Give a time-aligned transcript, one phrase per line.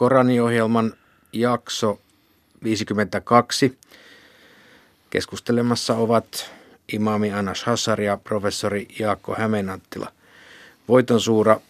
[0.00, 0.92] Koraniohjelman
[1.32, 2.00] jakso
[2.64, 3.78] 52.
[5.10, 6.50] Keskustelemassa ovat
[6.92, 10.12] imami Anas Hassar ja professori Jaakko Hämeenanttila.
[10.88, 11.60] Voiton suura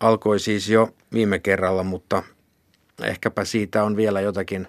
[0.00, 2.22] alkoi siis jo viime kerralla, mutta
[3.02, 4.68] ehkäpä siitä on vielä jotakin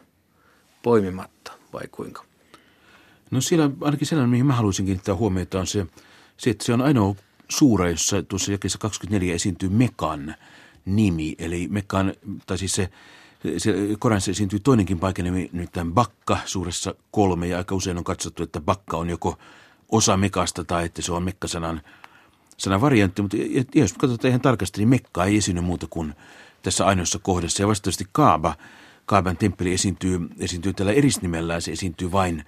[0.83, 2.23] poimimatta, vai kuinka?
[3.31, 5.85] No siellä ainakin sellainen, mihin mä haluaisin kiinnittää huomiota, on se,
[6.37, 7.15] se että se on ainoa
[7.49, 10.35] suura, jossa tuossa jakeessa 24 esiintyy Mekan
[10.85, 11.35] nimi.
[11.39, 12.13] Eli Mekan,
[12.45, 12.89] tai siis se,
[13.57, 18.43] se Koranissa esiintyy toinenkin paikanimi, nyt tämän Bakka suuressa kolme, ja aika usein on katsottu,
[18.43, 19.37] että Bakka on joko
[19.91, 21.81] osa Mekasta tai että se on Mekkasanan
[22.57, 23.37] sanan variantti, mutta
[23.75, 26.13] jos katsotaan ihan tarkasti, niin Mekka ei esiinny muuta kuin
[26.61, 27.63] tässä ainoassa kohdassa.
[27.63, 28.55] Ja vastaavasti Kaaba,
[29.05, 32.45] Kaaban temppeli esiintyy, esiintyy tällä erisnimellään, se esiintyy vain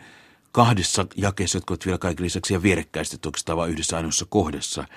[0.51, 4.87] kahdessa jakeessa, jotka ovat vielä kaiken lisäksi ja vierekkäisesti oikeastaan vain yhdessä ainoassa kohdassa.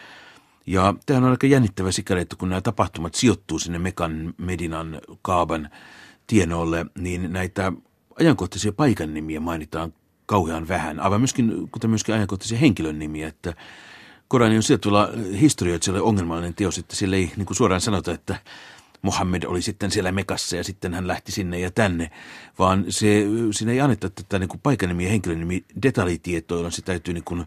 [0.67, 5.71] Ja tämä on aika jännittävä sikäli, että kun nämä tapahtumat sijoittuu sinne Mekan, Medinan, Kaaban
[6.27, 7.73] tienoille, niin näitä
[8.21, 9.93] ajankohtaisia paikan nimiä mainitaan
[10.27, 11.01] kauhean vähän.
[11.01, 13.55] Aivan myöskin, kuten myöskin ajankohtaisia henkilön nimiä, että
[14.29, 15.09] Korani on sillä tavalla
[15.41, 18.37] historioitsijalle ongelmallinen teos, että sillä ei niin kuin suoraan sanota, että
[19.03, 22.11] Mohammed oli sitten siellä Mekassa ja sitten hän lähti sinne ja tänne,
[22.59, 27.15] vaan se, siinä ei anneta tätä niin kuin paikanimi ja henkilönimi detaljitietoa, jolloin se täytyy
[27.15, 27.47] niin kuin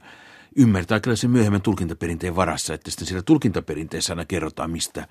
[0.56, 5.08] ymmärtää kyllä sen myöhemmän tulkintaperinteen varassa, että sitten siellä tulkintaperinteessä aina kerrotaan, mistä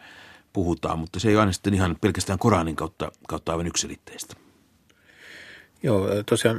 [0.52, 4.36] puhutaan, mutta se ei ole aina sitten ihan pelkästään Koranin kautta, kautta aivan yksilitteistä.
[5.82, 6.58] Joo, tosiaan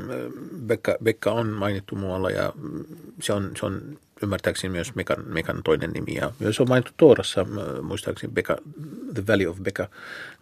[0.66, 2.54] Bekka, Bekka on mainittu muualla ja
[3.22, 6.16] se on, se on ymmärtääkseni myös Mekan, Mekan toinen nimi.
[6.16, 7.46] Ja myös on mainittu Toorassa,
[7.82, 8.58] muistaakseni Beka,
[9.14, 9.90] The Valley of Beka,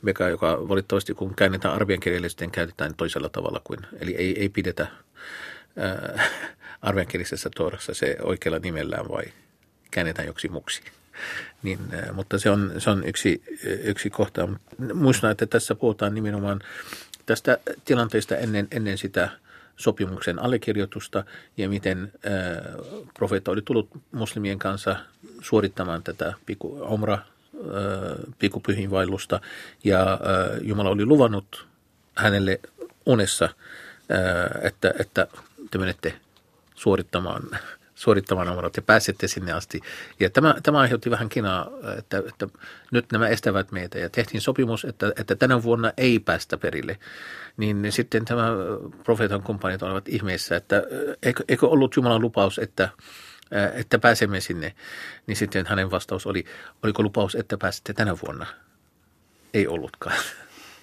[0.06, 4.50] Beka, joka valitettavasti kun käännetään arvien kielelle, sitten käytetään toisella tavalla kuin, eli ei, ei
[4.50, 4.88] pidetä
[5.80, 6.30] äh,
[6.81, 9.23] arvenkielisessä Toorassa se oikealla nimellään vai
[9.91, 10.81] käännetään joksi muksi.
[11.63, 13.43] Niin, äh, mutta se on, se on yksi,
[13.83, 14.49] yksi kohta.
[14.93, 16.61] Muistan, että tässä puhutaan nimenomaan
[17.25, 19.29] tästä tilanteesta ennen, ennen sitä–
[19.81, 21.23] sopimuksen allekirjoitusta
[21.57, 22.31] ja miten äh,
[23.13, 24.95] profeetta oli tullut muslimien kanssa
[25.41, 27.22] suorittamaan tätä piku, omra äh,
[29.83, 30.19] ja äh,
[30.61, 31.67] Jumala oli luvannut
[32.16, 32.59] hänelle
[33.06, 35.27] unessa, äh, että, että
[35.72, 36.13] te menette
[36.81, 37.44] suorittamaan
[37.96, 39.81] suorittamaan omat ja pääsette sinne asti.
[40.19, 42.47] Ja tämä, tämä aiheutti vähän kinaa, että, että
[42.92, 47.00] nyt nämä estävät meitä ja tehtiin sopimus, että, että tänä vuonna ei päästä perille.
[47.58, 48.47] Niin sitten tämä
[49.03, 50.84] profeetan kumppanit olivat ihmeessä, että
[51.24, 52.90] eikö, eikö ollut Jumalan lupaus, että,
[53.74, 54.75] että pääsemme sinne.
[55.28, 56.46] Niin sitten hänen vastaus oli,
[56.84, 58.46] oliko lupaus, että pääsette tänä vuonna?
[59.53, 60.16] Ei ollutkaan.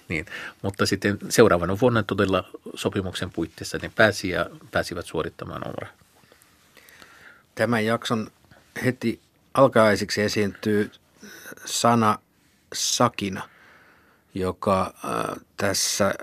[0.09, 0.25] Niin,
[0.61, 2.43] mutta sitten seuraavana vuonna todella
[2.75, 5.93] sopimuksen puitteissa ne pääsi ja pääsivät suorittamaan omraa.
[7.55, 8.31] Tämän jakson
[8.85, 9.21] heti
[9.53, 10.91] alkaisiksi esiintyy
[11.65, 12.19] sana
[12.73, 13.49] sakina,
[14.33, 16.13] joka äh, tässä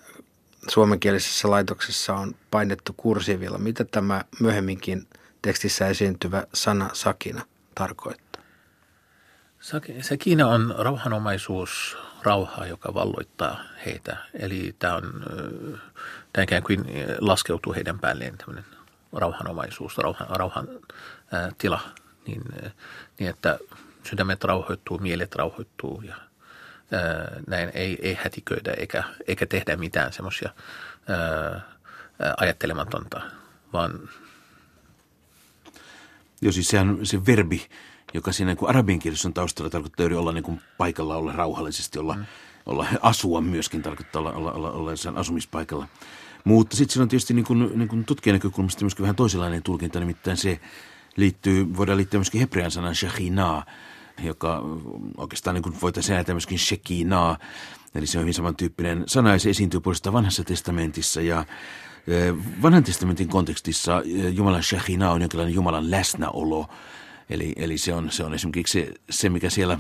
[0.69, 3.59] suomenkielisessä laitoksessa on painettu kursivilla.
[3.59, 5.07] Mitä tämä myöhemminkin
[5.43, 7.43] tekstissä esiintyvä sana sakina
[7.75, 8.43] tarkoittaa?
[10.01, 11.97] Sakina on rauhanomaisuus,
[12.27, 14.17] rauha, joka valloittaa heitä.
[14.35, 15.25] Eli tämä, on,
[16.33, 16.85] tämä ikään kuin
[17.21, 18.65] laskeutuu heidän päälleen tämmöinen
[19.13, 20.69] rauhanomaisuus, rauhan, rauhan
[21.33, 21.81] ää, tila,
[22.27, 22.43] niin,
[23.19, 23.59] niin että
[24.03, 26.15] sydämet rauhoittuu, mielet rauhoittuu ja
[26.93, 30.51] ää, näin ei, ei hätiköidä eikä, eikä tehdä mitään semmoisia
[32.37, 33.21] ajattelematonta,
[33.73, 34.09] vaan...
[36.41, 37.67] Joo, siis sehän se verbi,
[38.17, 41.99] joka siinä niin arabin kielessä on taustalla, tarkoittaa juuri olla niin kuin paikalla, olla rauhallisesti,
[41.99, 42.25] olla, mm.
[42.67, 45.89] olla asua myöskin, tarkoittaa olla, olla, olla, olla sen asumispaikalla.
[46.45, 50.01] Mutta sitten siinä on tietysti niin kuin, niin kuin tutkijan näkökulmasta myöskin vähän toisenlainen tulkinta,
[50.01, 50.61] nimittäin se
[51.17, 53.65] liittyy, voidaan liittyä myöskin hebrean sanan shekhinaa,
[54.23, 54.63] joka
[55.17, 57.39] oikeastaan niin kuin voitaisiin ajatella myöskin shekinaa,
[57.95, 61.45] eli se on hyvin samantyyppinen sana, ja se esiintyy puolestaan vanhassa testamentissa, ja
[62.07, 66.67] e, vanhan testamentin kontekstissa e, Jumalan shekhinaa on jonkinlainen Jumalan läsnäolo,
[67.31, 69.79] eli, eli se, on, se on esimerkiksi se, se mikä siellä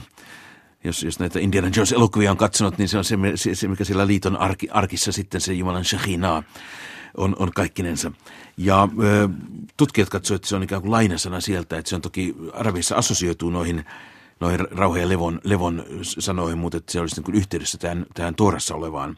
[0.84, 4.07] jos, jos näitä Indiana Jones-elokuvia on katsonut, niin se on se, se, se mikä siellä
[4.07, 6.45] liiton arki, arkissa sitten se Jumalan Shekhinah
[7.16, 8.13] on, on kaikkinensa.
[8.57, 9.28] Ja ö,
[9.77, 13.51] tutkijat katsoivat, että se on ikään kuin lainasana sieltä, että se on toki arabissa assosioituu
[13.51, 13.84] noihin,
[14.41, 18.34] noihin rauha ja levon, levon sanoihin, mutta että se olisi niin kuin yhteydessä tähän, tähän
[18.34, 19.16] Toorassa olevaan,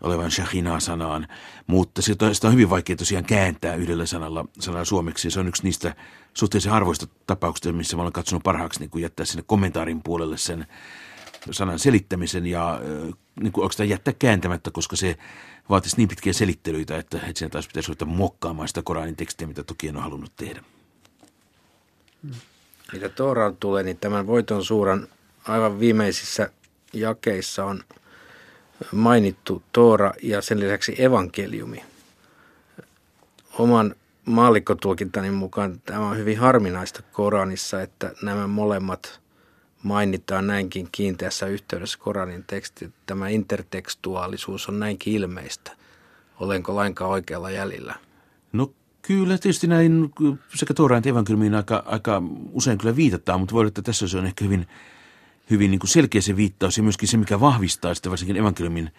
[0.00, 1.28] olevan Shekhinah-sanaan.
[1.66, 5.30] Mutta sitä on, sitä hyvin vaikea tosiaan kääntää yhdellä sanalla, sanalla suomeksi.
[5.30, 5.94] Se on yksi niistä
[6.34, 10.66] suhteellisen harvoista tapauksista, missä mä olen katsonut parhaaksi niin kuin jättää sinne kommentaarin puolelle sen
[11.50, 12.80] sanan selittämisen ja
[13.40, 15.16] niin kuin oikeastaan jättää kääntämättä, koska se
[15.68, 19.62] vaatisi niin pitkiä selittelyitä, että, että sen taas pitäisi ruveta mokkaamaan sitä Koranin tekstiä, mitä
[19.62, 20.62] toki en ole halunnut tehdä.
[22.92, 25.08] Mitä Tooraan tulee, niin tämän voiton suuran
[25.48, 26.50] aivan viimeisissä
[26.92, 27.84] jakeissa on
[28.92, 31.84] mainittu Toora ja sen lisäksi evankeliumi.
[33.58, 33.94] Oman
[34.24, 39.20] maallikkotulkintani mukaan tämä on hyvin harvinaista Koranissa, että nämä molemmat
[39.82, 42.92] mainitaan näinkin kiinteässä yhteydessä Koranin teksti.
[43.06, 45.72] Tämä intertekstuaalisuus on näinkin ilmeistä.
[46.40, 47.94] Olenko lainkaan oikealla jäljellä?
[48.52, 48.72] No
[49.02, 50.10] kyllä, tietysti näin
[50.54, 52.22] sekä Tooraan että evankeliumiin aika, aika
[52.52, 54.66] usein kyllä viitataan, mutta voi olla, että tässä se on ehkä hyvin,
[55.50, 58.90] hyvin niin kuin selkeä se viittaus ja myöskin se, mikä vahvistaa sitä varsinkin evankeliumin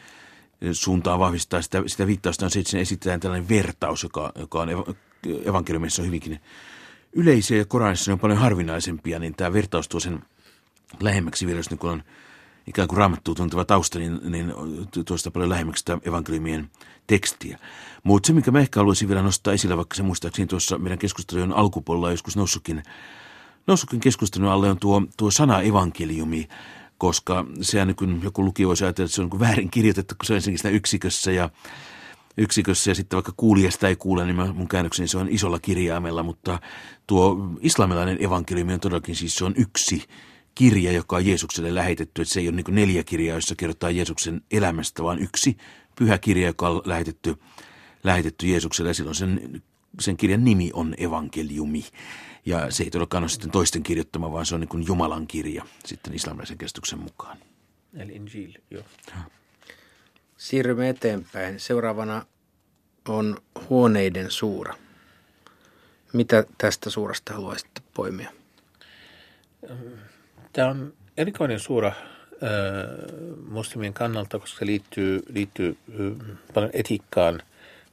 [0.72, 4.70] suuntaan vahvistaa sitä, sitä viittausta on se, että esitetään tällainen vertaus, joka, joka on
[5.46, 6.40] evankeliumissa hyvinkin
[7.14, 10.20] yleisiä ja Koranissa on paljon harvinaisempia, niin tämä vertaus tuo sen
[11.00, 12.04] lähemmäksi vielä, jos niin kun on
[12.68, 14.54] ikään kuin raamattua tunteva tausta, niin, niin
[15.06, 16.72] tuosta paljon lähemmäksi sitä evankeliumien
[17.08, 17.60] tekstiä.
[18.04, 21.54] Mutta se, mikä mä ehkä haluaisin vielä nostaa esille, vaikka se muistaakseni tuossa meidän keskustelujen
[21.54, 22.84] alkupuolella joskus noussutkin,
[23.68, 26.48] noussutkin keskustelun alle on tuo, tuo sana evankeliumi,
[26.98, 30.26] koska sehän niin kun joku lukija voisi ajatella, että se on niin väärin kirjoitettu, kun
[30.26, 31.50] se on ensinnäkin siinä yksikössä ja
[32.38, 36.60] yksikössä ja sitten vaikka kuulijasta ei kuule, niin mun käännökseni se on isolla kirjaimella, mutta
[37.08, 40.04] tuo islamilainen evankeliumi on todellakin siis se on yksi
[40.56, 44.42] kirja, joka on Jeesukselle lähetetty, että se ei ole niin neljä kirjaa, joissa kerrotaan Jeesuksen
[44.52, 45.58] elämästä, vaan yksi
[45.96, 47.36] pyhä kirja, joka on lähetetty,
[48.04, 48.90] lähetetty Jeesukselle.
[48.90, 49.62] Ja silloin sen,
[50.00, 51.86] sen kirjan nimi on evankeliumi.
[52.46, 55.66] Ja se ei todellakaan ole sitten toisten kirjoittama, vaan se on niin kuin Jumalan kirja
[55.86, 57.38] sitten islamilaisen käsityksen mukaan.
[57.98, 58.84] Eli Injil, joo.
[60.38, 61.60] Siirrymme eteenpäin.
[61.60, 62.26] Seuraavana
[63.08, 63.38] on
[63.70, 64.76] huoneiden suura.
[66.14, 68.32] Mitä tästä suurasta haluaisitte poimia?
[70.54, 71.92] Tämä on erikoinen suura
[73.48, 75.78] muslimien kannalta, koska se liittyy, liittyy
[76.54, 77.42] paljon etiikkaan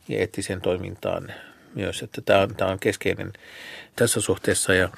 [0.08, 1.32] ja eettiseen toimintaan
[1.74, 3.32] myös, että tämä on, tämä on keskeinen
[3.96, 4.88] tässä suhteessa ja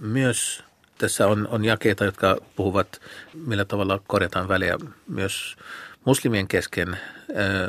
[0.00, 0.64] myös
[0.98, 3.00] tässä on, on jakeita, jotka puhuvat,
[3.34, 5.56] millä tavalla korjataan väliä myös
[6.04, 6.98] muslimien kesken,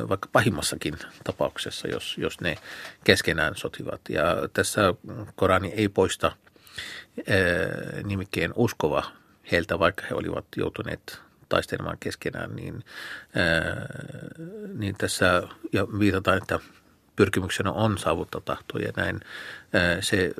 [0.09, 0.93] vaikka pahimmassakin
[1.23, 2.55] tapauksessa, jos, jos ne
[3.03, 4.01] keskenään sotivat.
[4.09, 4.23] Ja
[4.53, 4.93] tässä
[5.35, 6.31] Korani ei poista
[8.03, 9.03] nimikkeen uskova
[9.51, 12.83] heiltä, vaikka he olivat joutuneet taistelemaan keskenään, niin,
[14.77, 16.59] niin tässä ja viitataan, että
[17.15, 19.19] pyrkimyksenä on saavuttaa tahtoja ja näin
[19.99, 20.31] se,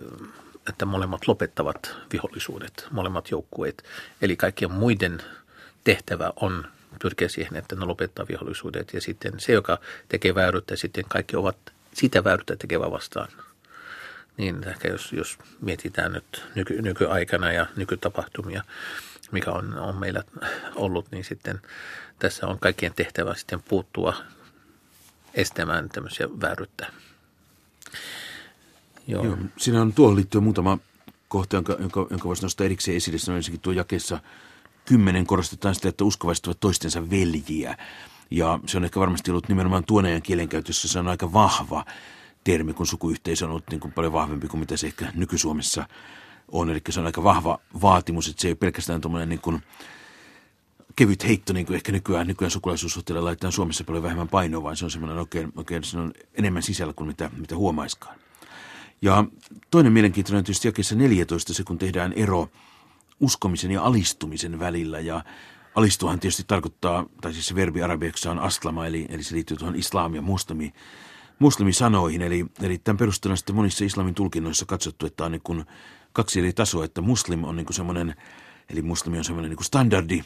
[0.70, 3.84] että molemmat lopettavat vihollisuudet, molemmat joukkueet.
[4.22, 5.22] Eli kaikkien muiden
[5.84, 6.68] tehtävä on
[7.02, 9.78] pyrkiä siihen, että ne lopettaa vihollisuudet ja sitten se, joka
[10.10, 11.58] tekee vääryyttä, sitten kaikki ovat
[11.94, 13.28] sitä vääryyttä tekevää vastaan
[14.38, 18.64] niin ehkä jos, jos mietitään nyt nyky, nykyaikana ja nykytapahtumia,
[19.32, 20.24] mikä on, on meillä
[20.76, 21.62] ollut, niin sitten
[22.20, 24.14] tässä on kaikkien tehtävä sitten puuttua
[25.34, 26.88] estämään tämmöisiä vääryyttä.
[29.08, 29.26] Joo.
[29.26, 29.38] Joo.
[29.58, 30.78] Siinä on tuohon liittyen muutama
[31.28, 33.18] kohta, jonka, jonka, jonka voisi nostaa erikseen esille.
[33.18, 34.20] Se on ensinnäkin tuo jakeessa
[34.86, 37.78] kymmenen korostetaan sitä, että uskovaiset ovat toistensa veljiä.
[38.32, 41.86] Ja se on ehkä varmasti ollut nimenomaan tuon ajan kielenkäytössä, se on aika vahva
[42.44, 45.86] termi, kun sukuyhteisö on ollut niin kuin paljon vahvempi kuin mitä se ehkä nyky-Suomessa
[46.52, 46.70] on.
[46.70, 49.64] Eli se on aika vahva vaatimus, että se ei pelkästään tuommoinen niin kuin
[50.96, 54.86] kevyt heitto, niin kuin ehkä nykyään, nykyään sukulaisuussuhteella laitetaan Suomessa paljon vähemmän painoa, vaan se
[54.86, 58.20] on semmoinen oikein, oikein se on enemmän sisällä kuin mitä, mitä huomaiskaan.
[59.02, 59.26] Ja
[59.72, 62.50] toinen mielenkiintoinen on tietysti jakeessa 14, se kun tehdään ero
[63.20, 65.00] uskomisen ja alistumisen välillä.
[65.00, 65.24] Ja
[65.76, 69.76] alistuhan tietysti tarkoittaa, tai siis se verbi arabiaksi on aslama, eli, eli se liittyy tuohon
[69.76, 70.74] islaam ja muslimi
[71.40, 72.22] muslimisanoihin.
[72.22, 75.66] Eli, eli tämän perusteella sitten monissa islamin tulkinnoissa katsottu, että on niin kuin
[76.14, 78.16] kaksi eri tasoa, että muslim on niin kuin semmoinen,
[78.70, 80.24] eli muslimi on semmoinen niin kuin standardi,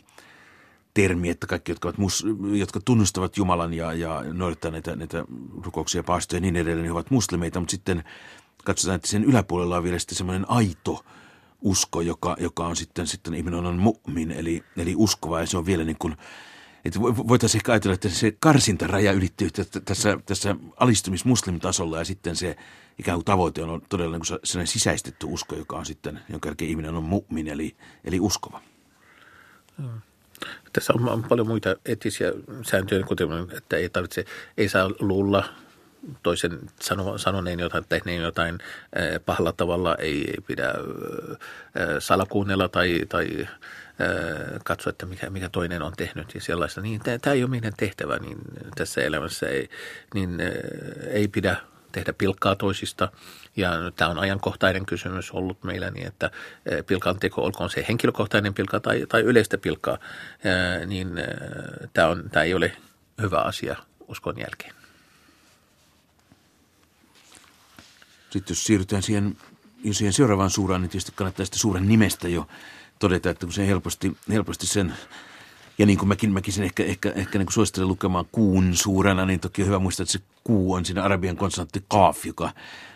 [0.95, 5.25] termi, että kaikki, jotka, ovat mus, jotka tunnustavat Jumalan ja, ja noudattaa näitä, näitä
[5.63, 8.03] rukouksia, paastoja ja niin edelleen, niin ovat muslimeita, mutta sitten
[8.63, 11.05] katsotaan, että sen yläpuolella on vielä sitten semmoinen aito
[11.61, 15.65] usko, joka, joka on sitten, sitten ihminen on mu'min, eli, eli uskova, ja se on
[15.65, 16.15] vielä niin kuin
[16.85, 19.49] että voitaisiin ehkä ajatella, että se karsintaraja ylittyy
[19.85, 22.55] tässä, tässä alistumismuslimitasolla ja sitten se
[22.99, 26.95] ikään kuin tavoite on todella niin sellainen sisäistetty usko, joka on sitten, jonka jälkeen ihminen
[26.95, 28.61] on mu'min, eli, eli uskova.
[30.73, 32.31] Tässä on paljon muita eettisiä
[32.65, 34.25] sääntöjä, kuten että ei tarvitse,
[34.57, 35.43] ei saa luulla
[36.23, 38.59] toisen sano, sanoneen jotain, tehneen jotain
[39.25, 40.73] pahalla tavalla, ei pidä
[41.99, 43.47] salakuunnella tai, tai
[44.63, 46.81] katsoa, että mikä, mikä toinen on tehnyt ja sellaista.
[46.81, 48.37] Niin tämä ei ole meidän tehtävä niin
[48.75, 49.69] tässä elämässä, ei,
[50.13, 50.37] niin
[51.07, 51.57] ei pidä
[51.95, 53.11] tehdä pilkkaa toisista.
[53.55, 56.31] Ja tämä on ajankohtainen kysymys ollut meillä niin, että
[56.87, 59.97] pilkan teko, olkoon se henkilökohtainen pilkka tai, tai yleistä pilkkaa,
[60.85, 61.09] niin
[61.93, 62.77] tämä, on, tämä ei ole
[63.21, 63.75] hyvä asia
[64.07, 64.73] uskon jälkeen.
[68.29, 69.37] Sitten jos siirrytään siihen,
[69.91, 72.47] siihen seuraavaan suuraan, niin tietysti kannattaa sitä suuren nimestä jo
[72.99, 74.93] todeta, että kun se helposti, helposti sen
[75.77, 79.39] Ja niin kuin mäkin, mäkin ehkä, ehkä, ehkä niin kuin suosittelen lukemaan kuun suurena, niin
[79.39, 82.51] toki on hyvä muistaa, että se kuu on siinä arabian konsonantti kaaf, joka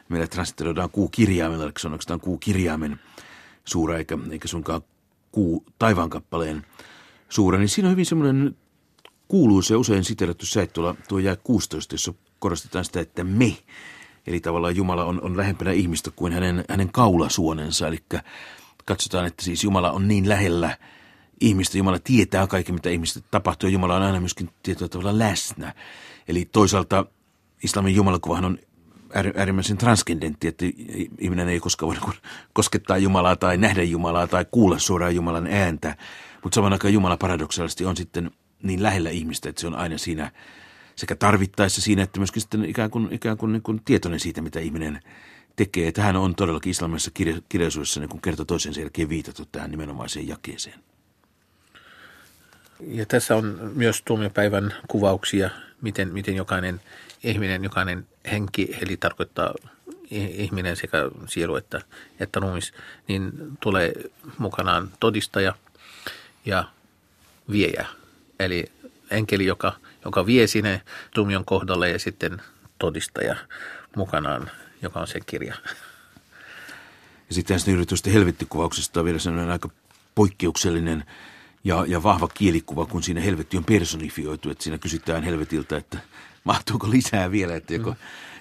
[0.10, 3.00] meillä transiteroidaan kuukirjaimella, eli se on oikeastaan kuukirjaimen
[3.66, 4.82] suura, eikä, eikä sunkaan
[5.32, 6.66] kuu taivaankappaleen
[7.30, 7.58] suura.
[7.58, 8.56] Niin siinä on hyvin semmoinen
[9.28, 13.58] kuuluisa ja usein siterattu säit tuolla tuo jää 16, jossa korostetaan sitä, että me,
[14.28, 17.98] eli tavallaan Jumala on, on lähempänä ihmistä kuin hänen, hänen kaulasuonensa, eli
[18.86, 20.78] katsotaan, että siis Jumala on niin lähellä
[21.42, 25.74] ihmistä, Jumala tietää kaikki, mitä ihmistä tapahtuu, Jumala on aina myöskin tietyllä tavalla läsnä.
[26.28, 27.06] Eli toisaalta
[27.64, 28.58] islamin jumalakuvahan on
[29.36, 30.66] äärimmäisen transcendentti, että
[31.20, 32.14] ihminen ei koskaan voi
[32.54, 35.96] koskettaa Jumalaa tai nähdä Jumalaa tai kuulla suoraan Jumalan ääntä,
[36.44, 38.32] mutta saman aikaan Jumala paradoksaalisesti on sitten
[38.64, 40.32] niin lähellä ihmistä, että se on aina siinä
[40.96, 44.60] sekä tarvittaessa siinä, että myöskin sitten ikään kuin, ikään kuin, niin kuin tietoinen siitä, mitä
[44.60, 45.00] ihminen
[45.56, 45.92] tekee.
[45.92, 46.74] Tähän on todellakin
[47.14, 50.80] kirja, kirjallisuudessa niin kerta toisen jälkeen viitattu tähän nimenomaiseen jakeeseen.
[52.88, 55.50] Ja tässä on myös tuomiopäivän kuvauksia,
[55.82, 56.82] miten, miten jokainen
[57.24, 59.54] ihminen, jokainen henki, eli tarkoittaa
[60.12, 61.82] ihminen sekä sielu että,
[62.20, 62.74] että ruumis,
[63.08, 63.94] niin tulee
[64.38, 65.56] mukanaan todistaja
[66.46, 66.64] ja
[67.52, 67.86] viejä.
[68.40, 68.66] Eli
[69.12, 69.74] enkeli, joka,
[70.06, 70.82] joka vie sinne
[71.14, 72.42] tuomion kohdalle ja sitten
[72.80, 73.36] todistaja
[73.96, 75.56] mukanaan, joka on se kirja.
[77.30, 79.70] Ja sitten tästä yritysten helvettikuvauksesta on vielä sellainen aika
[80.16, 81.04] poikkeuksellinen
[81.64, 86.00] ja, ja vahva kielikuva, kun siinä helvetti on personifioitu, että siinä kysytään helvetiltä, että
[86.44, 87.96] mahtuuko lisää vielä, että joko,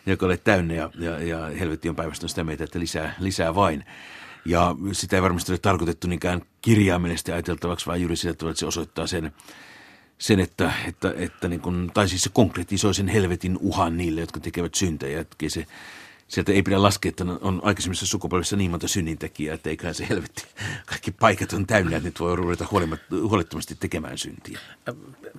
[0.07, 3.85] joko olet täynnä ja, ja, ja helvetti on päivästä sitä meitä, että lisää, lisää vain.
[4.45, 8.67] Ja sitä ei varmasti ole tarkoitettu niinkään kirjaimellisesti ajateltavaksi, vaan juuri sillä tavalla, että se
[8.67, 9.33] osoittaa sen,
[10.19, 14.41] sen että, että, että niin kuin, tai siis se konkretisoi sen helvetin uhan niille, jotka
[14.41, 15.21] tekevät syntejä.
[15.21, 15.67] Että se
[16.29, 20.47] sieltä ei pidä laskea, että on aikaisemmissa sukupolvissa niin monta synnintekijää, että eiköhän se helvetti.
[20.87, 22.67] Kaikki paikat on täynnä, että nyt voi ruveta
[23.11, 24.59] huolettomasti tekemään syntiä.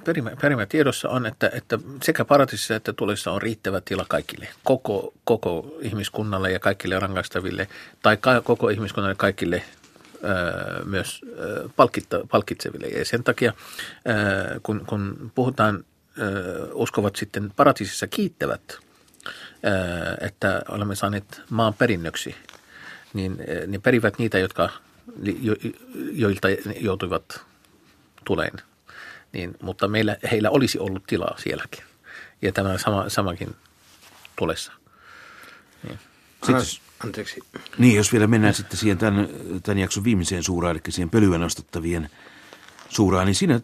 [0.05, 5.13] Perimä, perimä tiedossa on, että, että sekä paratissa että tulissa on riittävä tila kaikille, koko,
[5.23, 7.67] koko ihmiskunnalle ja kaikille rangaistaville,
[8.01, 9.63] tai koko ihmiskunnalle kaikille
[10.85, 11.21] myös
[11.75, 12.87] palkitta, palkitseville.
[12.87, 13.53] Ja sen takia,
[14.63, 15.83] kun, kun puhutaan,
[16.73, 18.61] uskovat sitten paratisissa kiittävät–
[20.21, 22.35] että olemme saaneet maan perinnöksi,
[23.13, 23.37] niin,
[23.67, 24.69] niin perivät niitä, jotka,
[25.41, 25.55] jo,
[26.11, 26.47] joilta
[26.79, 27.41] joutuivat
[28.25, 28.53] tuleen.
[29.33, 31.83] Niin, mutta meillä, heillä olisi ollut tilaa sielläkin.
[32.41, 33.55] Ja tämä sama, samakin
[34.35, 34.71] tulessa.
[35.87, 35.99] Niin.
[36.43, 37.39] Sitten, Anteeksi.
[37.77, 39.29] Niin, jos vielä mennään sitten siihen tämän,
[39.63, 42.09] tämän jakson viimeiseen suuraan, eli siihen pölyä nostattavien
[42.89, 43.61] suuraan, niin siinä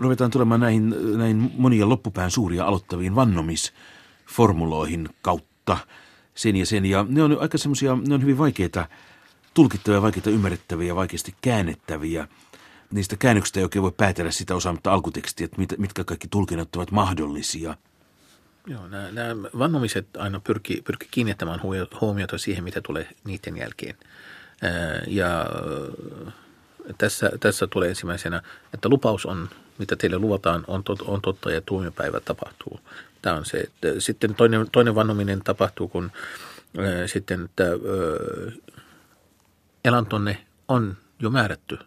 [0.00, 3.72] ruvetaan tulemaan näihin, näihin monia loppupään suuria aloittaviin vannomis-
[4.26, 5.78] formuloihin kautta
[6.34, 6.86] sen ja sen.
[6.86, 8.88] Ja ne on aika semmoisia, ne on hyvin vaikeita
[9.54, 12.28] tulkittavia, vaikeita ymmärrettäviä, vaikeasti käännettäviä.
[12.90, 17.74] Niistä käännöksistä ei oikein voi päätellä sitä osaamatta alkutekstiä, että mitkä kaikki tulkinnat ovat mahdollisia.
[18.66, 21.60] Joo, nämä, nämä vannomiset aina pyrkii, pyrki kiinnittämään
[22.00, 23.96] huomiota siihen, mitä tulee niiden jälkeen.
[25.06, 25.46] Ja
[26.98, 28.42] tässä, tässä tulee ensimmäisenä,
[28.74, 32.80] että lupaus on, mitä teille luvataan, on, tot, on totta ja tuomiopäivä tapahtuu.
[33.24, 33.58] Tämä on se.
[33.58, 36.12] Että sitten toinen, toinen vannominen tapahtuu, kun
[36.78, 38.52] ää, sitten että, ää,
[39.84, 41.78] elantonne on jo määrätty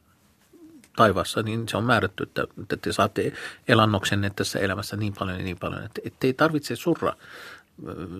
[0.95, 3.33] taivaassa, niin se on määrätty, että, että te saatte
[3.67, 7.13] elannoksenne tässä elämässä niin paljon ja niin paljon, että, että ei tarvitse surra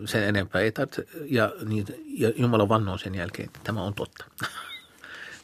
[0.06, 0.62] sen enempää.
[0.62, 4.26] Ei tarvitse, ja, niin, ja Jumala vannoo sen jälkeen, että tämä on totta.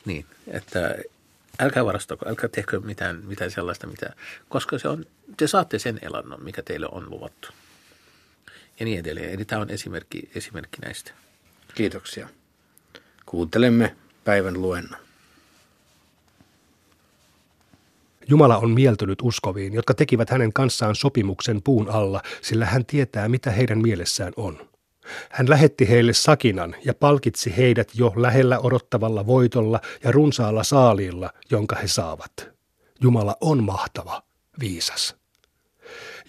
[0.06, 0.96] niin, että
[1.60, 4.13] älkää varastako, älkää tehkö mitään, mitään sellaista, mitä,
[4.50, 5.06] koska se on,
[5.38, 7.48] te saatte sen elannon, mikä teille on luvattu
[8.80, 9.30] ja niin edelleen.
[9.30, 11.12] Eli tämä on esimerkki, esimerkki näistä.
[11.75, 12.30] Kiitoksia.
[13.25, 15.00] Kuuntelemme päivän luennon.
[18.27, 23.51] Jumala on mieltynyt uskoviin, jotka tekivät hänen kanssaan sopimuksen puun alla, sillä hän tietää, mitä
[23.51, 24.70] heidän mielessään on.
[25.30, 31.75] Hän lähetti heille sakinan ja palkitsi heidät jo lähellä odottavalla voitolla ja runsaalla saaliilla, jonka
[31.75, 32.50] he saavat.
[33.01, 34.24] Jumala on mahtava,
[34.60, 35.23] viisas.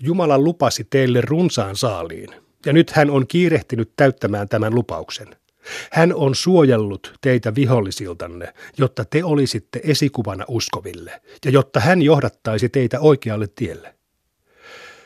[0.00, 2.28] Jumala lupasi teille runsaan saaliin,
[2.66, 5.36] ja nyt hän on kiirehtinyt täyttämään tämän lupauksen.
[5.92, 13.00] Hän on suojellut teitä vihollisiltanne, jotta te olisitte esikuvana uskoville, ja jotta hän johdattaisi teitä
[13.00, 13.94] oikealle tielle.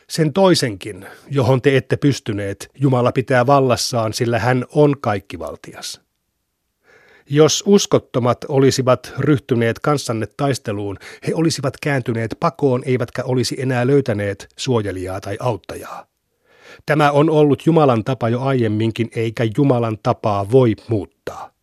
[0.09, 6.01] Sen toisenkin, johon te ette pystyneet, Jumala pitää vallassaan, sillä hän on kaikkivaltias.
[7.31, 15.21] Jos uskottomat olisivat ryhtyneet kanssanne taisteluun, he olisivat kääntyneet pakoon eivätkä olisi enää löytäneet suojelijaa
[15.21, 16.05] tai auttajaa.
[16.85, 21.53] Tämä on ollut Jumalan tapa jo aiemminkin, eikä Jumalan tapaa voi muuttaa.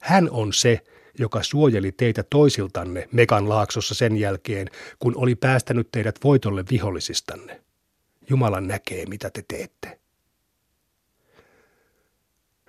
[0.00, 0.80] Hän on se,
[1.18, 4.68] joka suojeli teitä toisiltanne Mekan laaksossa sen jälkeen,
[4.98, 7.60] kun oli päästänyt teidät voitolle vihollisistanne.
[8.30, 9.98] Jumala näkee, mitä te teette.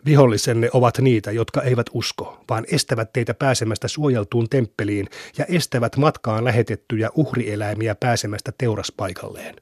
[0.08, 6.44] Vihollisenne ovat niitä, jotka eivät usko, vaan estävät teitä pääsemästä suojeltuun temppeliin ja estävät matkaan
[6.44, 9.56] lähetettyjä uhrieläimiä pääsemästä teuraspaikalleen.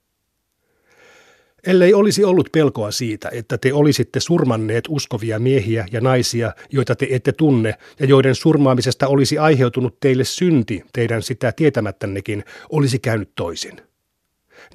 [1.67, 7.07] Ellei olisi ollut pelkoa siitä, että te olisitte surmanneet uskovia miehiä ja naisia, joita te
[7.09, 13.81] ette tunne, ja joiden surmaamisesta olisi aiheutunut teille synti teidän sitä tietämättännekin, olisi käynyt toisin.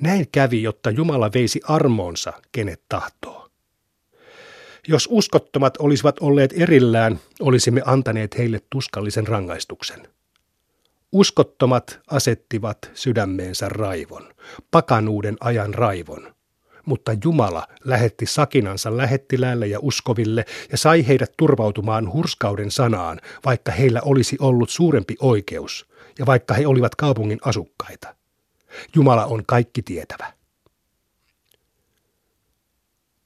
[0.00, 3.39] Näin kävi, jotta Jumala veisi armoonsa, kenet tahtoo.
[4.88, 10.08] Jos uskottomat olisivat olleet erillään, olisimme antaneet heille tuskallisen rangaistuksen.
[11.12, 14.34] Uskottomat asettivat sydämeensä raivon,
[14.70, 16.34] pakanuuden ajan raivon.
[16.86, 24.00] Mutta Jumala lähetti sakinansa lähettiläälle ja uskoville ja sai heidät turvautumaan hurskauden sanaan, vaikka heillä
[24.04, 25.86] olisi ollut suurempi oikeus
[26.18, 28.14] ja vaikka he olivat kaupungin asukkaita.
[28.94, 30.39] Jumala on kaikki tietävä.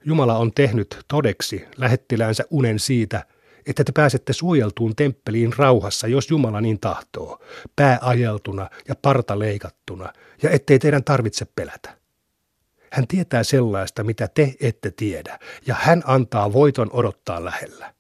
[0.07, 3.25] Jumala on tehnyt todeksi lähettiläänsä unen siitä,
[3.67, 7.43] että te pääsette suojeltuun temppeliin rauhassa, jos Jumala niin tahtoo,
[7.77, 11.97] pää ajeltuna ja parta leikattuna, ja ettei teidän tarvitse pelätä.
[12.93, 17.95] Hän tietää sellaista, mitä te ette tiedä, ja hän antaa voiton odottaa lähellä.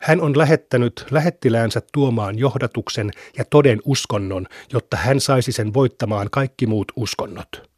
[0.00, 6.66] Hän on lähettänyt lähettiläänsä tuomaan johdatuksen ja toden uskonnon, jotta hän saisi sen voittamaan kaikki
[6.66, 7.69] muut uskonnot.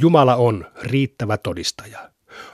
[0.00, 2.10] Jumala on riittävä todistaja.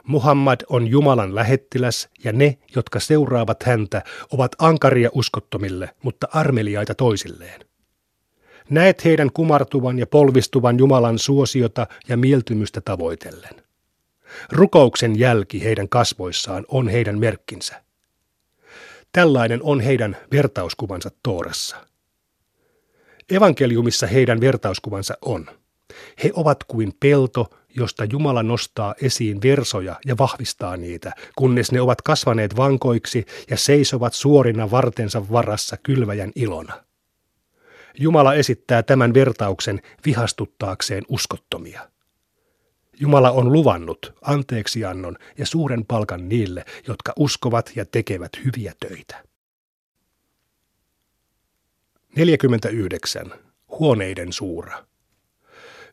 [0.07, 7.61] Muhammad on Jumalan lähettiläs ja ne, jotka seuraavat häntä, ovat ankaria uskottomille, mutta armeliaita toisilleen.
[8.71, 13.63] Näet heidän kumartuvan ja polvistuvan Jumalan suosiota ja mieltymystä tavoitellen.
[14.51, 17.83] Rukouksen jälki heidän kasvoissaan on heidän merkkinsä.
[19.13, 21.77] Tällainen on heidän vertauskuvansa Toorassa.
[23.31, 25.47] Evankeliumissa heidän vertauskuvansa on–
[26.25, 32.02] he ovat kuin pelto, josta Jumala nostaa esiin versoja ja vahvistaa niitä, kunnes ne ovat
[32.02, 36.85] kasvaneet vankoiksi ja seisovat suorina vartensa varassa kylväjän ilona.
[37.99, 41.89] Jumala esittää tämän vertauksen vihastuttaakseen uskottomia.
[43.00, 49.25] Jumala on luvannut anteeksiannon ja suuren palkan niille, jotka uskovat ja tekevät hyviä töitä.
[52.17, 53.33] 49.
[53.69, 54.87] Huoneiden suura.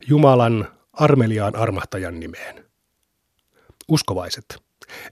[0.08, 2.66] Jumalan armeliaan armahtajan nimeen.
[3.88, 4.46] Uskovaiset,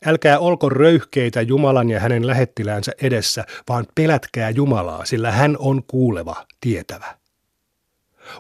[0.06, 6.46] älkää olko röyhkeitä Jumalan ja hänen lähettiläänsä edessä, vaan pelätkää Jumalaa, sillä hän on kuuleva,
[6.62, 7.18] tietävä.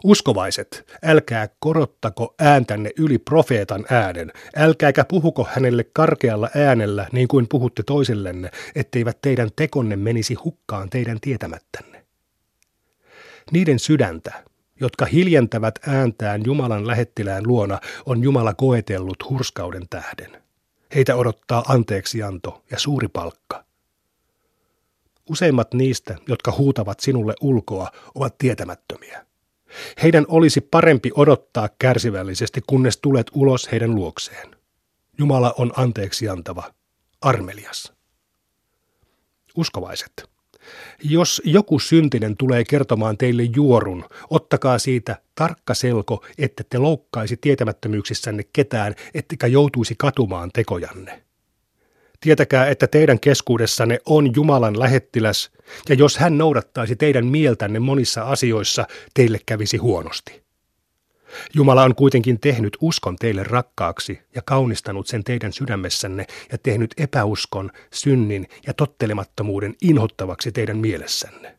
[0.03, 7.83] Uskovaiset, älkää korottako ääntänne yli profeetan äänen, älkääkä puhuko hänelle karkealla äänellä niin kuin puhutte
[7.83, 12.05] toisillenne, etteivät teidän tekonne menisi hukkaan teidän tietämättänne.
[13.51, 14.43] Niiden sydäntä,
[14.79, 20.43] jotka hiljentävät ääntään Jumalan lähettilään luona, on Jumala koetellut hurskauden tähden.
[20.95, 23.63] Heitä odottaa anteeksianto ja suuri palkka.
[25.29, 29.25] Useimmat niistä, jotka huutavat sinulle ulkoa, ovat tietämättömiä.
[30.03, 34.55] Heidän olisi parempi odottaa kärsivällisesti, kunnes tulet ulos heidän luokseen.
[35.17, 36.73] Jumala on anteeksiantava,
[37.21, 37.93] armelias.
[39.55, 40.36] Uskovaiset.
[41.03, 48.43] Jos joku syntinen tulee kertomaan teille juorun, ottakaa siitä tarkka selko, että te loukkaisi tietämättömyyksissänne
[48.53, 51.23] ketään, ettekä joutuisi katumaan tekojanne.
[52.21, 55.51] Tietäkää, että teidän keskuudessanne on Jumalan lähettiläs,
[55.89, 60.46] ja jos hän noudattaisi teidän mieltänne monissa asioissa, teille kävisi huonosti.
[61.53, 67.71] Jumala on kuitenkin tehnyt uskon teille rakkaaksi ja kaunistanut sen teidän sydämessänne ja tehnyt epäuskon,
[67.93, 71.57] synnin ja tottelemattomuuden inhottavaksi teidän mielessänne.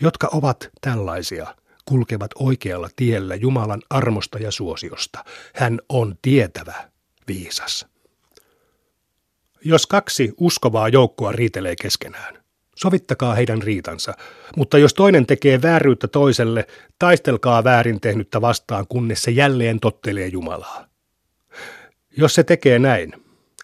[0.00, 1.54] Jotka ovat tällaisia,
[1.84, 5.24] kulkevat oikealla tiellä Jumalan armosta ja suosiosta.
[5.54, 6.90] Hän on tietävä,
[7.28, 7.86] viisas.
[9.64, 12.45] Jos kaksi uskovaa joukkoa riitelee keskenään,
[12.76, 14.14] Sovittakaa heidän riitansa,
[14.56, 16.66] mutta jos toinen tekee vääryyttä toiselle,
[16.98, 20.86] taistelkaa väärin tehnyttä vastaan, kunnes se jälleen tottelee Jumalaa.
[22.16, 23.12] Jos se tekee näin,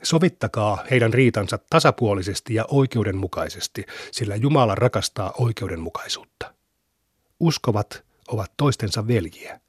[0.03, 6.55] sovittakaa heidän riitansa tasapuolisesti ja oikeudenmukaisesti, sillä Jumala rakastaa oikeudenmukaisuutta.
[7.41, 9.61] Uskovat ovat toistensa veljiä.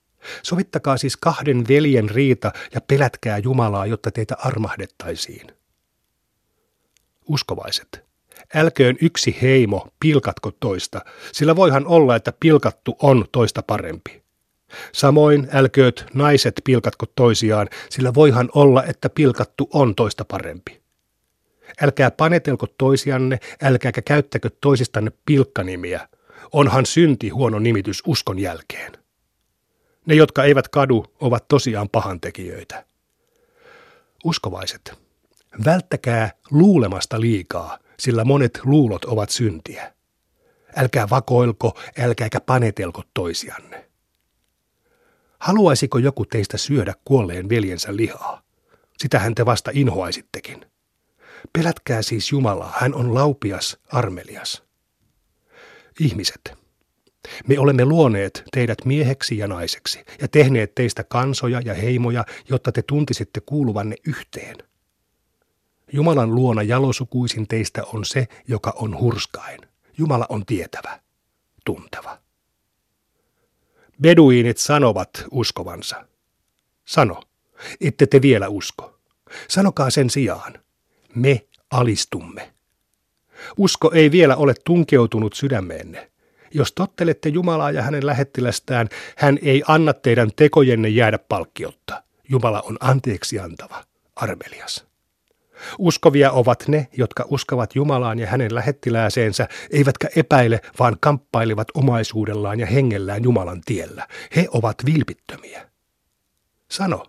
[0.44, 5.48] Sovittakaa siis kahden veljen riita ja pelätkää Jumalaa, jotta teitä armahdettaisiin.
[7.28, 8.06] Uskovaiset,
[8.56, 14.24] Älköön yksi heimo pilkatko toista, sillä voihan olla, että pilkattu on toista parempi.
[14.92, 20.82] Samoin älkööt naiset pilkatko toisiaan, sillä voihan olla, että pilkattu on toista parempi.
[21.82, 26.08] Älkää panetelko toisianne, älkääkä käyttäkö toisistanne pilkkanimiä.
[26.52, 28.92] Onhan synti huono nimitys uskon jälkeen.
[30.06, 32.86] Ne, jotka eivät kadu, ovat tosiaan pahantekijöitä.
[34.24, 34.94] Uskovaiset,
[35.66, 39.94] välttäkää luulemasta liikaa, sillä monet luulot ovat syntiä.
[40.76, 43.90] Älkää vakoilko, älkääkä panetelko toisianne.
[45.40, 48.42] Haluaisiko joku teistä syödä kuolleen veljensä lihaa?
[48.98, 50.66] Sitähän te vasta inhoaisittekin.
[51.54, 54.64] Pelätkää siis Jumalaa, hän on laupias, armelias.
[56.00, 56.58] Ihmiset,
[57.48, 62.82] me olemme luoneet teidät mieheksi ja naiseksi ja tehneet teistä kansoja ja heimoja, jotta te
[62.82, 64.56] tuntisitte kuuluvanne yhteen.
[65.94, 69.60] Jumalan luona jalosukuisin teistä on se, joka on hurskain.
[69.98, 71.00] Jumala on tietävä,
[71.66, 72.20] tunteva.
[74.02, 76.06] Beduiinit sanovat uskovansa.
[76.86, 77.24] Sano,
[77.82, 79.00] ette te vielä usko.
[79.50, 80.54] Sanokaa sen sijaan,
[81.16, 82.54] me alistumme.
[83.58, 86.12] Usko ei vielä ole tunkeutunut sydämeenne.
[86.54, 92.04] Jos tottelette Jumalaa ja hänen lähettilästään, hän ei anna teidän tekojenne jäädä palkkiotta.
[92.30, 93.84] Jumala on anteeksi antava,
[94.16, 94.93] armelias.
[95.80, 102.66] Uskovia ovat ne, jotka uskovat Jumalaan ja hänen lähettilääseensä, eivätkä epäile, vaan kamppailivat omaisuudellaan ja
[102.66, 104.08] hengellään Jumalan tiellä.
[104.36, 105.70] He ovat vilpittömiä.
[106.72, 107.06] Sano,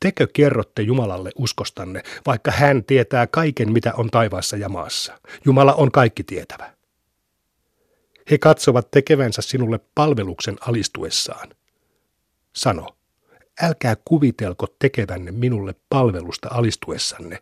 [0.00, 5.18] tekö kerrotte Jumalalle uskostanne, vaikka hän tietää kaiken, mitä on taivaassa ja maassa.
[5.44, 6.76] Jumala on kaikki tietävä.
[8.30, 11.48] He katsovat tekevänsä sinulle palveluksen alistuessaan.
[12.56, 12.96] Sano,
[13.62, 17.38] älkää kuvitelko tekevänne minulle palvelusta alistuessanne.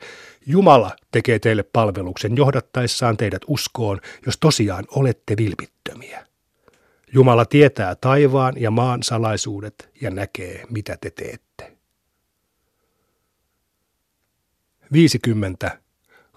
[0.46, 6.27] Jumala tekee teille palveluksen johdattaessaan teidät uskoon, jos tosiaan olette vilpittömiä.
[7.12, 11.77] Jumala tietää taivaan ja maan salaisuudet ja näkee, mitä te teette.
[14.92, 15.79] 50.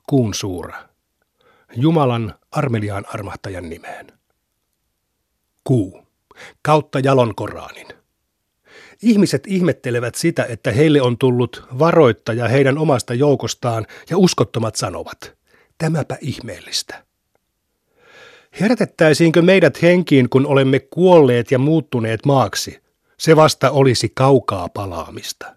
[0.10, 0.90] Kuun suura.
[1.76, 4.08] Jumalan armeliaan armahtajan nimeen.
[5.64, 6.08] Kuu.
[6.62, 7.34] Kautta jalon.
[9.02, 15.36] Ihmiset ihmettelevät sitä, että heille on tullut varoittaja heidän omasta joukostaan ja uskottomat sanovat,
[15.78, 17.04] tämäpä ihmeellistä.
[18.60, 22.80] Herätettäisiinkö meidät henkiin, kun olemme kuolleet ja muuttuneet maaksi?
[23.18, 25.56] Se vasta olisi kaukaa palaamista.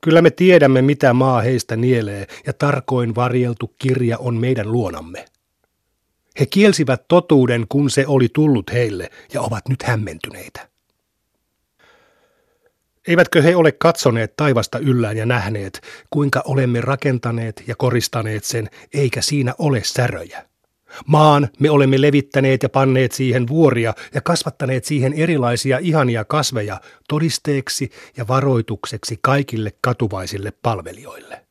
[0.00, 5.24] Kyllä me tiedämme, mitä maa heistä nielee, ja tarkoin varjeltu kirja on meidän luonamme.
[6.40, 10.68] He kielsivät totuuden, kun se oli tullut heille, ja ovat nyt hämmentyneitä.
[13.10, 19.22] Eivätkö he ole katsoneet taivasta yllään ja nähneet, kuinka olemme rakentaneet ja koristaneet sen, eikä
[19.22, 20.44] siinä ole säröjä?
[21.06, 27.90] Maan me olemme levittäneet ja panneet siihen vuoria ja kasvattaneet siihen erilaisia ihania kasveja todisteeksi
[28.16, 31.46] ja varoitukseksi kaikille katuvaisille palvelijoille.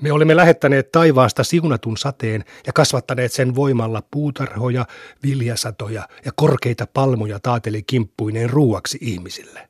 [0.00, 4.86] Me olemme lähettäneet taivaasta siunatun sateen ja kasvattaneet sen voimalla puutarhoja,
[5.22, 9.68] viljasatoja ja korkeita palmoja taateli kimppuineen ruuaksi ihmisille.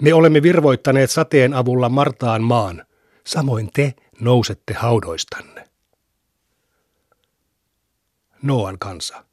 [0.00, 2.86] Me olemme virvoittaneet sateen avulla Martaan maan,
[3.24, 5.64] samoin te nousette haudoistanne.
[8.42, 9.24] Noan kansa.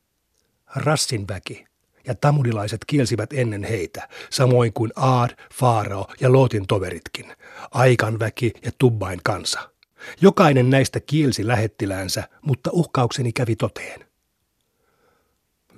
[0.76, 1.66] Rassin väki
[2.08, 7.34] ja tamudilaiset kielsivät ennen heitä, samoin kuin Aad, Faarao ja Lootin toveritkin,
[7.72, 9.70] Aikan väki ja Tubbain kansa.
[10.22, 14.06] Jokainen näistä kielsi lähettiläänsä, mutta uhkaukseni kävi toteen.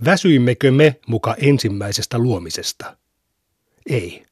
[0.05, 2.97] Väsyimmekö me muka ensimmäisestä luomisesta?
[3.89, 4.25] Ei.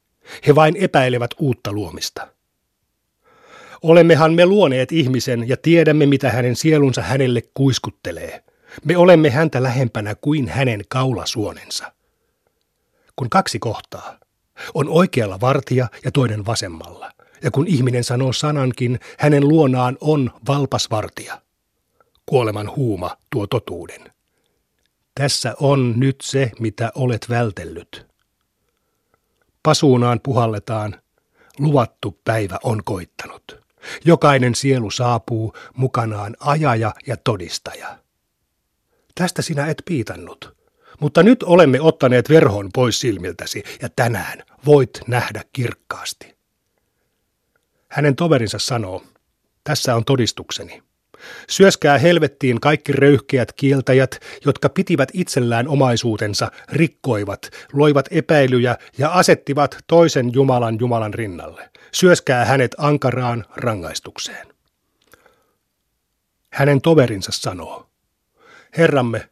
[0.46, 2.28] He vain epäilevät uutta luomista.
[3.82, 8.44] Olemmehan me luoneet ihmisen ja tiedämme, mitä hänen sielunsa hänelle kuiskuttelee.
[8.84, 11.92] Me olemme häntä lähempänä kuin hänen kaulasuonensa.
[13.16, 14.18] Kun kaksi kohtaa,
[14.74, 17.10] on oikealla vartija ja toinen vasemmalla.
[17.42, 21.42] Ja kun ihminen sanoo sanankin, hänen luonaan on valpas vartija.
[22.26, 24.00] Kuoleman huuma tuo totuuden.
[25.14, 28.13] Tässä on nyt se, mitä olet vältellyt.
[29.64, 31.00] Pasuunaan puhalletaan,
[31.58, 33.64] luvattu päivä on koittanut.
[34.04, 37.98] Jokainen sielu saapuu mukanaan ajaja ja todistaja.
[39.14, 40.56] Tästä sinä et piitannut.
[41.00, 46.36] Mutta nyt olemme ottaneet verhon pois silmiltäsi ja tänään voit nähdä kirkkaasti.
[47.88, 49.02] Hänen toverinsa sanoo,
[49.64, 50.82] tässä on todistukseni.
[51.50, 60.32] Syöskää helvettiin kaikki röyhkeät kieltäjät, jotka pitivät itsellään omaisuutensa, rikkoivat, loivat epäilyjä ja asettivat toisen
[60.32, 61.70] Jumalan Jumalan rinnalle.
[61.92, 64.46] Syöskää hänet ankaraan rangaistukseen.
[66.52, 67.86] Hänen toverinsa sanoo,
[68.78, 69.28] Herramme,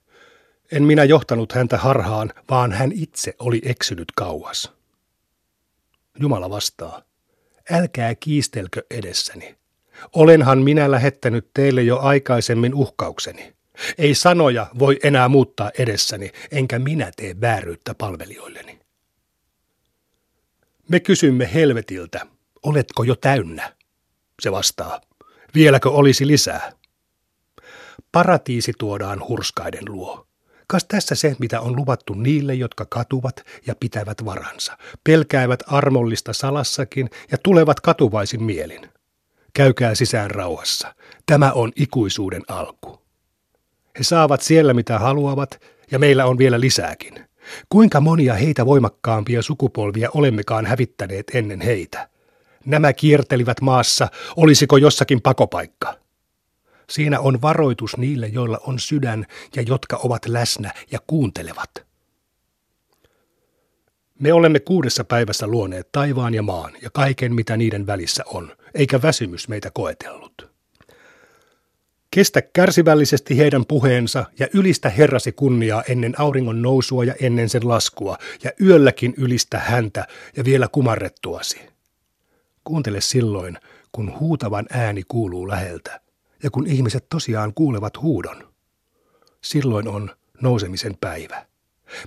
[0.73, 4.73] en minä johtanut häntä harhaan, vaan hän itse oli eksynyt kauas.
[6.21, 7.03] Jumala vastaa,
[7.71, 9.57] älkää kiistelkö edessäni.
[10.13, 13.53] Olenhan minä lähettänyt teille jo aikaisemmin uhkaukseni.
[13.99, 18.79] Ei sanoja voi enää muuttaa edessäni, enkä minä tee vääryyttä palvelijoilleni.
[20.89, 22.27] Me kysymme helvetiltä,
[22.63, 23.73] oletko jo täynnä?
[24.43, 25.01] Se vastaa,
[25.55, 26.73] vieläkö olisi lisää?
[28.13, 30.27] Paratiisi tuodaan hurskaiden luo.
[30.67, 33.37] Kas tässä se, mitä on luvattu niille, jotka katuvat
[33.67, 38.89] ja pitävät varansa, pelkäävät armollista salassakin ja tulevat katuvaisin mielin.
[39.55, 40.95] Käykää sisään rauhassa.
[41.27, 43.03] Tämä on ikuisuuden alku.
[43.99, 45.61] He saavat siellä mitä haluavat
[45.91, 47.25] ja meillä on vielä lisääkin.
[47.69, 52.09] Kuinka monia heitä voimakkaampia sukupolvia olemmekaan hävittäneet ennen heitä?
[52.67, 55.95] Nämä kiertelivät maassa, olisiko jossakin pakopaikka?
[56.91, 61.71] Siinä on varoitus niille, joilla on sydän ja jotka ovat läsnä ja kuuntelevat.
[64.19, 69.03] Me olemme kuudessa päivässä luoneet taivaan ja maan ja kaiken, mitä niiden välissä on, eikä
[69.03, 70.53] väsymys meitä koetellut.
[72.11, 78.19] Kestä kärsivällisesti heidän puheensa ja ylistä Herrasi kunniaa ennen auringon nousua ja ennen sen laskua,
[78.45, 80.07] ja yölläkin ylistä häntä
[80.37, 81.61] ja vielä kumarrettuasi.
[82.65, 83.59] Kuuntele silloin,
[83.93, 86.01] kun huutavan ääni kuuluu läheltä,
[86.43, 88.53] ja kun ihmiset tosiaan kuulevat huudon.
[89.41, 91.47] Silloin on nousemisen päivä.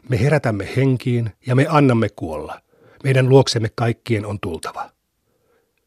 [0.09, 2.61] Me herätämme henkiin ja me annamme kuolla.
[3.03, 4.94] Meidän luoksemme kaikkien on tultava.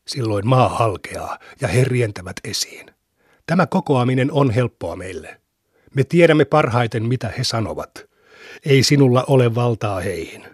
[0.09, 2.90] Silloin maa halkeaa ja he rientävät esiin.
[3.47, 5.40] Tämä kokoaminen on helppoa meille.
[5.94, 8.05] Me tiedämme parhaiten, mitä he sanovat.
[8.66, 10.44] Ei sinulla ole valtaa heihin.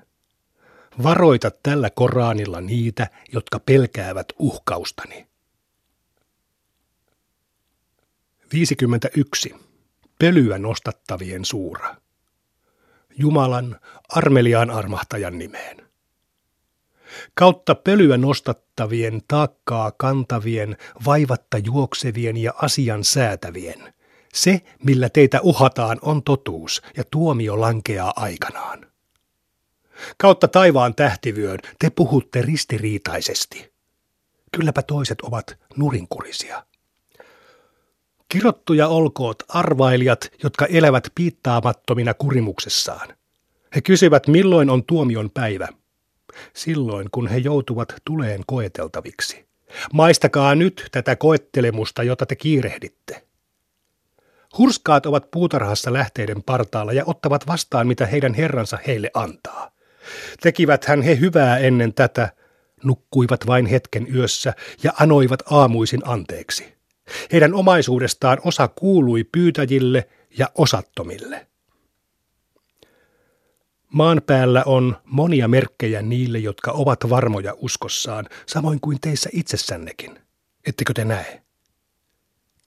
[1.02, 5.26] Varoita tällä Koranilla niitä, jotka pelkäävät uhkaustani.
[8.52, 9.54] 51.
[10.18, 11.96] Pölyä nostattavien suura.
[13.18, 15.83] Jumalan armeliaan armahtajan nimeen.
[17.34, 23.94] Kautta pölyä nostattavien, taakkaa kantavien, vaivatta juoksevien ja asian säätävien.
[24.34, 28.86] Se, millä teitä uhataan, on totuus ja tuomio lankeaa aikanaan.
[30.18, 33.72] Kautta taivaan tähtivyön te puhutte ristiriitaisesti.
[34.52, 36.66] Kylläpä toiset ovat nurinkurisia.
[38.28, 43.08] Kirottuja olkoot arvailijat, jotka elävät piittaamattomina kurimuksessaan.
[43.74, 45.68] He kysyvät, milloin on tuomion päivä.
[46.52, 49.44] Silloin, kun he joutuvat tuleen koeteltaviksi.
[49.92, 53.22] Maistakaa nyt tätä koettelemusta, jota te kiirehditte.
[54.58, 59.70] Hurskaat ovat puutarhassa lähteiden partaalla ja ottavat vastaan, mitä heidän herransa heille antaa.
[60.40, 62.28] Tekivät hän he hyvää ennen tätä,
[62.84, 66.74] nukkuivat vain hetken yössä ja anoivat aamuisin anteeksi.
[67.32, 71.46] Heidän omaisuudestaan osa kuului pyytäjille ja osattomille.
[73.94, 80.18] Maan päällä on monia merkkejä niille, jotka ovat varmoja uskossaan, samoin kuin teissä itsessännekin.
[80.66, 81.42] Ettekö te näe?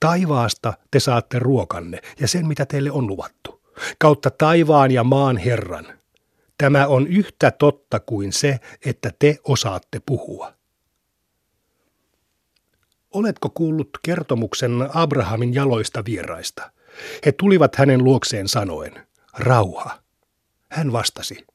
[0.00, 3.60] Taivaasta te saatte ruokanne ja sen, mitä teille on luvattu.
[3.98, 5.86] Kautta taivaan ja maan Herran.
[6.58, 10.52] Tämä on yhtä totta kuin se, että te osaatte puhua.
[13.10, 16.72] Oletko kuullut kertomuksen Abrahamin jaloista vieraista?
[17.26, 19.06] He tulivat hänen luokseen sanoen,
[19.38, 20.07] rauha.
[20.68, 21.46] Hän vastasi,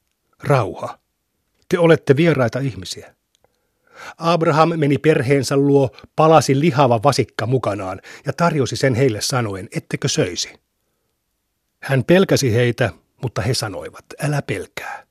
[0.42, 0.98] rauha.
[1.68, 3.14] Te olette vieraita ihmisiä.
[4.18, 10.60] Abraham meni perheensä luo, palasi lihava vasikka mukanaan ja tarjosi sen heille sanoen, ettekö söisi.
[11.80, 12.90] Hän pelkäsi heitä,
[13.22, 15.06] mutta he sanoivat, älä pelkää.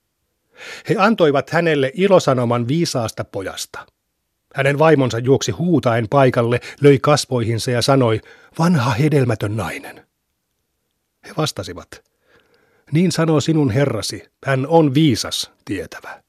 [0.89, 3.85] He antoivat hänelle ilosanoman viisaasta pojasta–
[4.53, 8.21] hänen vaimonsa juoksi huutaen paikalle, löi kasvoihinsa ja sanoi,
[8.59, 10.07] vanha hedelmätön nainen.
[11.27, 12.03] He vastasivat,
[12.91, 16.22] niin sanoo sinun herrasi, hän on viisas, tietävä.